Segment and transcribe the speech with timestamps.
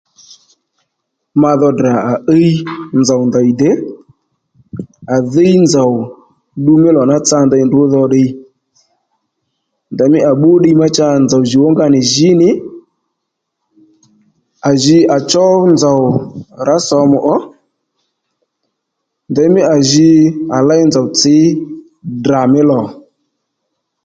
[1.41, 2.13] Ma dho tdrà à
[2.45, 2.55] íy
[2.99, 3.71] nzòw ndèy dè
[5.13, 5.93] à dhíy nzòw
[6.59, 8.29] ddu mí lò ná tsa ndey ndrǔ dho ddiy
[9.93, 12.49] ndèymí à bbú ddiy má cha nzòw jùw ónga nì jǐ nì
[14.69, 16.01] à ji à chó nzòw
[16.59, 17.37] à rǎ sòmù ò
[19.31, 20.09] ndèymí à ji
[20.55, 21.35] à léy nzòw tsǐ
[22.19, 22.81] Ddrà mí lò